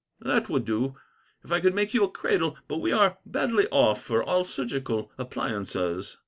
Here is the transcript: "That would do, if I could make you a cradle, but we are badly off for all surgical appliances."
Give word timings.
"That 0.21 0.49
would 0.49 0.65
do, 0.65 0.95
if 1.43 1.51
I 1.51 1.59
could 1.59 1.75
make 1.75 1.93
you 1.93 2.03
a 2.03 2.09
cradle, 2.09 2.57
but 2.67 2.79
we 2.79 2.91
are 2.91 3.19
badly 3.23 3.67
off 3.69 4.01
for 4.01 4.23
all 4.23 4.43
surgical 4.43 5.11
appliances." 5.19 6.17